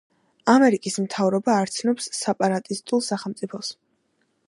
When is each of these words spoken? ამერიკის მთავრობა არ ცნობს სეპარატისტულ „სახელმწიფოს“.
ამერიკის 0.53 0.95
მთავრობა 1.03 1.59
არ 1.65 1.73
ცნობს 1.77 2.09
სეპარატისტულ 2.23 3.07
„სახელმწიფოს“. 3.13 3.75